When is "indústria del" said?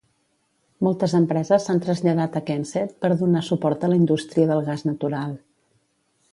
4.03-4.67